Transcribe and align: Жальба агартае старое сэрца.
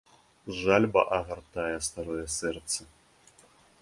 Жальба 0.59 1.03
агартае 1.17 1.75
старое 1.89 2.25
сэрца. 2.37 2.81